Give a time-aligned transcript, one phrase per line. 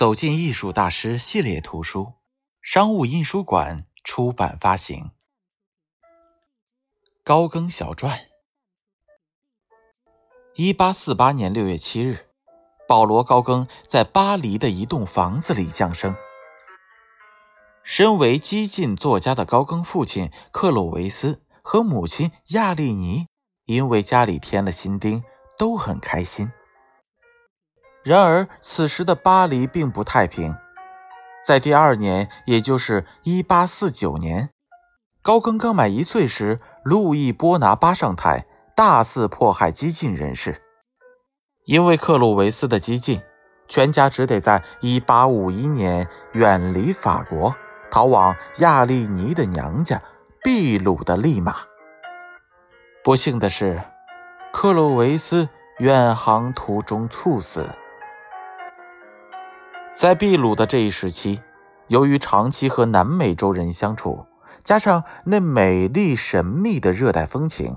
[0.00, 2.14] 走进艺术大师系列图书，
[2.62, 5.10] 商务印书馆出版发行。
[7.22, 8.18] 高更小传。
[10.54, 12.30] 一八四八年六月七日，
[12.88, 16.16] 保罗·高更在巴黎的一栋房子里降生。
[17.82, 23.26] 身为激进作家的高更父亲克洛维斯和母亲亚丽尼，
[23.66, 25.22] 因为家里添了新丁，
[25.58, 26.50] 都很开心。
[28.02, 30.56] 然而，此时的巴黎并不太平。
[31.44, 34.50] 在第二年，也就是1849年，
[35.22, 40.62] 高更刚满一岁时，路易波拿巴上台，大肆迫害激进人士。
[41.66, 43.20] 因为克鲁维斯的激进，
[43.68, 47.54] 全家只得在1851年远离法国，
[47.90, 50.00] 逃往亚利尼的娘家
[50.42, 51.56] 秘鲁的利马。
[53.04, 53.82] 不幸的是，
[54.52, 57.68] 克鲁维斯远航途中猝死。
[59.94, 61.42] 在秘鲁的这一时期，
[61.88, 64.24] 由于长期和南美洲人相处，
[64.62, 67.76] 加上那美丽神秘的热带风情，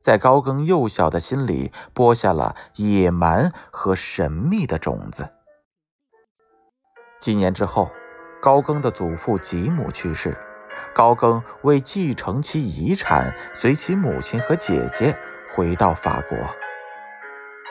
[0.00, 5.28] 在高更幼小的心里播下了野蛮和神秘的种子。
[7.20, 7.90] 几年之后，
[8.40, 10.38] 高更的祖父吉姆去世，
[10.94, 15.18] 高更为继承其遗产，随其母亲和姐姐
[15.54, 16.38] 回到法国。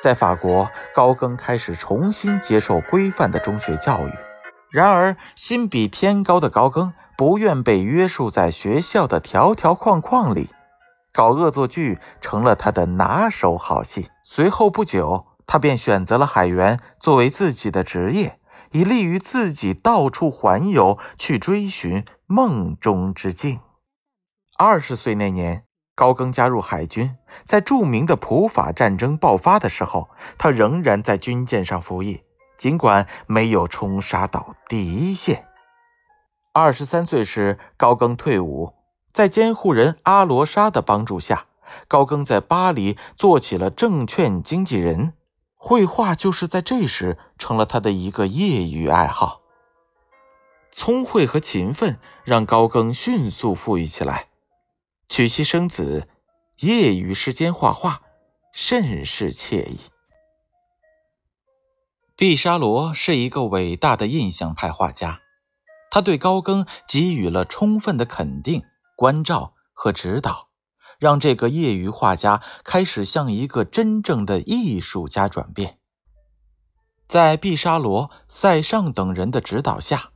[0.00, 4.12] 在法国，高更开始重新接受规范的中学教育。
[4.70, 10.50] 然而，心比天高的高更不愿被约束在学校的条条框框里，
[11.12, 14.08] 搞恶作剧成了他的拿手好戏。
[14.22, 18.38] 随后不久，他便选择了海员作为自己的职业，
[18.70, 23.60] 以利于自己到处环游，去追寻梦中之境。
[24.56, 25.64] 二十岁那年。
[26.00, 32.22] 高更加入海军，在著名的普法战争爆发的时候，他仍然在军舰上服役，
[32.56, 35.44] 尽管没有冲杀到第一线。
[36.54, 38.72] 二十三岁时，高更退伍，
[39.12, 41.44] 在监护人阿罗莎的帮助下，
[41.86, 45.12] 高更在巴黎做起了证券经纪人。
[45.58, 49.42] 绘画就是在这时成了他的一个业余爱好。
[50.72, 54.29] 聪慧和勤奋让高更迅速富裕起来。
[55.10, 56.06] 娶妻生子，
[56.60, 58.02] 业余时间画画，
[58.52, 59.80] 甚是惬意。
[62.14, 65.20] 毕沙罗是一个伟大的印象派画家，
[65.90, 68.62] 他对高更给予了充分的肯定、
[68.96, 70.48] 关照和指导，
[71.00, 75.80] 让这个业余画家开始向一个真正的艺术家转变。
[77.08, 80.12] 在毕沙罗、塞尚等人的指导下，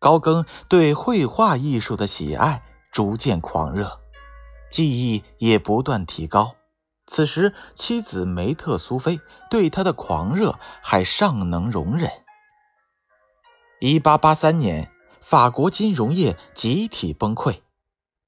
[0.00, 4.01] 高更对绘画艺术的喜爱逐渐狂热。
[4.72, 6.56] 技艺也不断提高。
[7.06, 12.10] 此时，妻子梅特苏菲对他的狂热还尚能容忍。
[13.80, 14.90] 一八八三年，
[15.20, 17.60] 法国金融业集体崩溃，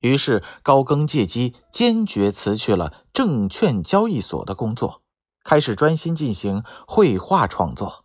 [0.00, 5.03] 于是高更借机坚决辞去了证券交易所的工作，
[5.44, 8.04] 开始专心进行绘画创作。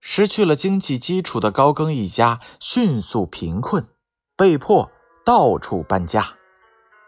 [0.00, 3.88] 失去了经济基础的高更一家迅速贫困，
[4.36, 4.90] 被迫
[5.24, 6.36] 到处搬家。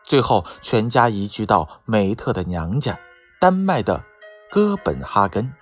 [0.05, 2.99] 最后，全家移居到梅特的娘家，
[3.41, 4.05] 丹麦的
[4.51, 5.53] 哥本哈根。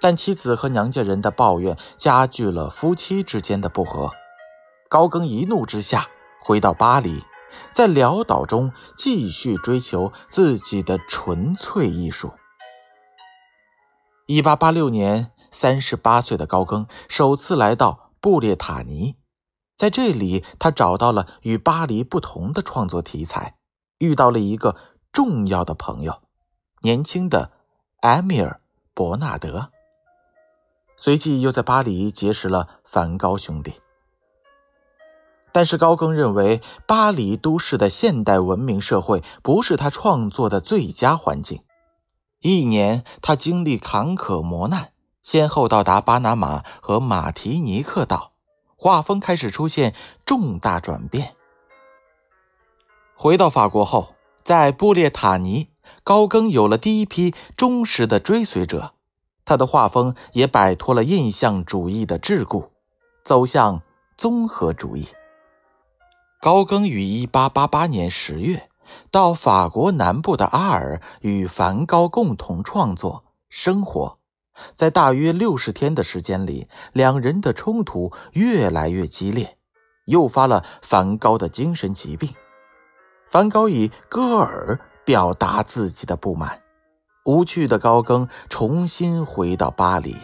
[0.00, 4.10] 但妻子和娘家人的抱怨加剧了夫妻之间的不和。
[4.88, 6.08] 高更一怒之下
[6.42, 7.24] 回到巴黎，
[7.70, 12.32] 在潦倒中继续追求自己的纯粹艺术。
[14.26, 19.16] 一八八六年，三十八岁的高更首次来到布列塔尼。
[19.82, 23.56] 在这里，他找到了与巴黎不同的创作题材，
[23.98, 24.76] 遇到了一个
[25.10, 26.22] 重要的朋友，
[26.82, 27.50] 年轻的
[28.02, 28.60] 埃米尔·
[28.94, 29.70] 伯纳德。
[30.96, 33.74] 随即又在巴黎结识了梵高兄弟。
[35.50, 41.64] 但是高更认为，巴黎都市的现代文明社会不是他创作的最佳环境。
[42.38, 44.92] 一年，他经历坎坷磨难，
[45.24, 48.30] 先后到达巴拿马和马提尼克岛。
[48.82, 49.94] 画风开始出现
[50.26, 51.36] 重大转变。
[53.14, 55.68] 回到法国后，在布列塔尼，
[56.02, 58.94] 高更有了第一批忠实的追随者，
[59.44, 62.70] 他的画风也摆脱了印象主义的桎梏，
[63.22, 63.82] 走向
[64.16, 65.06] 综合主义。
[66.40, 68.68] 高更于1888年10月
[69.12, 74.18] 到法国南部的阿尔，与梵高共同创作生活。
[74.74, 79.56] 在大约六十天的时间里，两人的冲突越来越激烈，
[80.06, 82.34] 诱发了梵高的精神疾病。
[83.28, 86.60] 梵高以戈尔表达自己的不满。
[87.24, 90.16] 无趣的高更重新回到巴黎。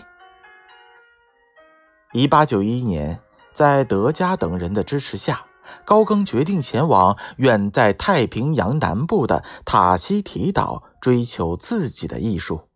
[2.13, 3.21] 一八九一年，
[3.53, 5.47] 在德加等人的支持下，
[5.85, 12.68] 高更决定前往远在太平洋南部的塔希提岛，追求自己的艺术。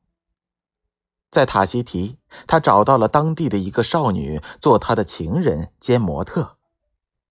[1.33, 6.59] 在塔希提，他找到了当地的一个少女做他的情人兼模特。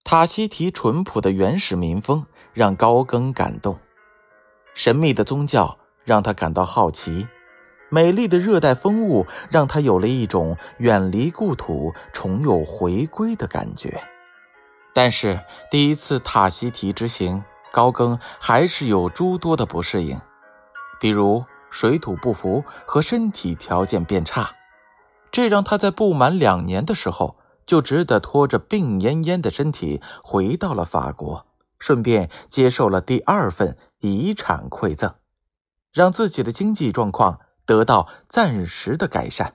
[0.02, 3.78] 塔希提淳朴的原始民风让高更感动，
[4.74, 7.28] 神秘的宗教让他感到好奇，
[7.90, 14.02] 美丽的热带风物让他有了一种远离故土、重又回归的感觉。
[14.92, 15.38] 但是
[15.70, 20.20] 第一次塔希提之行，高更还是有诸多的不适应，
[20.98, 21.44] 比如。
[21.72, 24.54] 水土不服和身体条件变差，
[25.32, 31.46] 这让他在不满两年的时候就只得拖着病恹恹的身体回到了法国，
[31.78, 35.14] 顺便接受了第二份遗产馈赠，
[35.92, 39.54] 让自己的经济状况得到暂时的改善。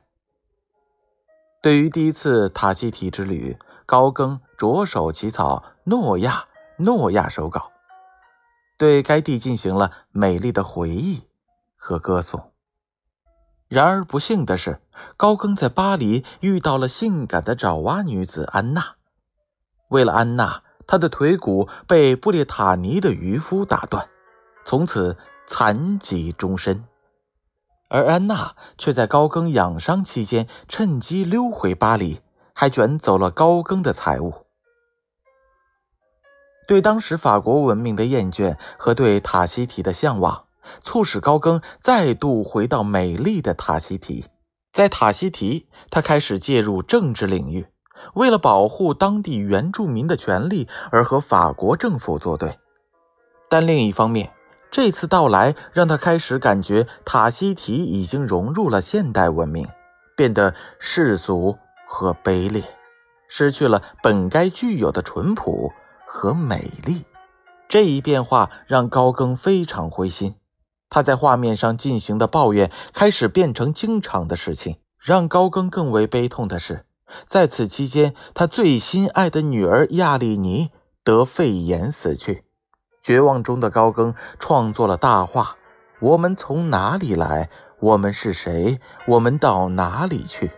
[1.62, 6.46] 对于第一次塔希提之旅，高更着手起草《诺亚
[6.78, 7.60] 诺亚手稿》，
[8.78, 11.27] 对该地进行了美丽的回忆。
[11.88, 12.52] 和歌颂。
[13.70, 14.82] 然而不幸的是，
[15.16, 18.96] 高更在巴黎遇到了性感的爪哇女子安娜。
[19.88, 24.10] 为了安娜，他的腿骨被布列塔尼的渔夫打断，
[24.66, 25.16] 从此
[25.48, 26.84] 残疾终身。
[27.88, 32.20] 而安娜却在高更养伤期间趁机溜回巴黎，
[32.54, 34.46] 还卷走了高更的财物。
[36.68, 40.47] 对当时法国文明的厌倦和对塔希提的向往。
[40.82, 44.26] 促使高更再度回到美丽的塔希提。
[44.72, 47.66] 在塔希提，他开始介入政治领域，
[48.14, 52.60] 为了保护当地原住民的权利而和法国政府作对。
[53.50, 54.32] 但另一方面，
[54.70, 59.68] 这次到来让他开始感觉塔希提已经融入了现代文明，
[60.16, 62.64] 变得世俗和卑劣，
[63.30, 65.72] 失去了本该具有的淳朴
[66.06, 67.06] 和美丽。
[67.68, 70.36] 这一变化让高更非常灰心。
[70.90, 74.78] 他在画面上进行的抱怨开始变成经常的事情。
[75.00, 76.86] 让高更更为悲痛的是，
[77.26, 80.72] 在此期间，他最心爱的女儿亚丽妮
[81.04, 82.44] 得肺炎死去。
[83.02, 85.56] 绝望中的高更创作了大话
[86.02, 87.50] ：“我们从哪里来？
[87.80, 88.80] 我们是谁？
[89.06, 90.52] 我们到哪里去？”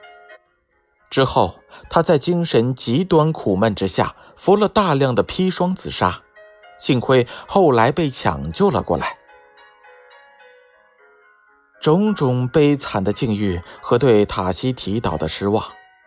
[1.12, 6.24] 之后，他在精神极端苦闷之下服了大量的砒霜自杀，
[6.80, 9.19] 幸亏后来被抢救了过来。
[11.82, 15.64] 种种悲惨的境遇和对塔希提岛的失望，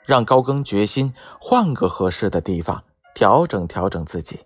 [0.07, 2.85] 让高更决心换个合适的地方
[3.15, 4.41] 调整调整自己，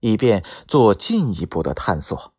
[0.00, 2.32] 以便做进一步的探索。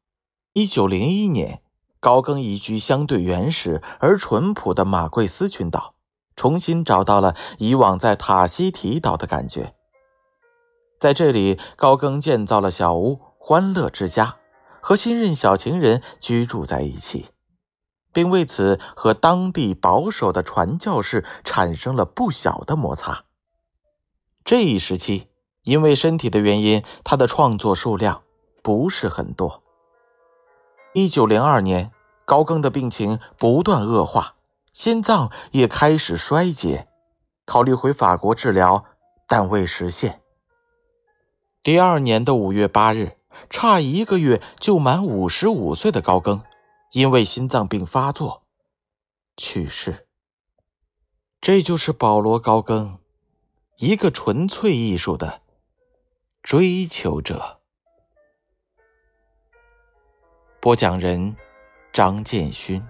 [0.54, 1.62] 一九零一年，
[2.00, 5.94] 高更移居相对原始而淳朴的马贵斯群岛，
[6.36, 9.76] 重新找到了以往在塔希提岛的感觉。
[11.00, 14.38] 在这里，高更建造了小屋，欢乐之家，
[14.82, 17.28] 和新任小情人居住在一起。
[18.14, 23.26] 并为此和当地保守的传教士产生了不小的摩擦。
[24.44, 25.28] 这一时期，
[25.64, 28.24] 因为身体的原因，他的创作数量
[28.64, 29.62] 不是很多。
[30.94, 31.92] 一九零二年，
[32.26, 34.36] 高更的病情不断恶化，
[34.74, 36.88] 心脏也开始衰竭，
[37.46, 38.84] 考虑回法国治疗，
[39.28, 40.22] 但未实现。
[41.64, 43.18] 第二年的五月八日，
[43.50, 46.42] 差一个月就满五十五岁的高更。
[46.92, 48.44] 因为心脏病发作
[49.38, 50.08] 去世。
[51.40, 53.00] 这就是保罗·高更，
[53.78, 55.42] 一个纯粹艺术的
[56.44, 57.62] 追求者。
[60.60, 61.36] 播讲人：
[61.92, 62.86] 张建勋。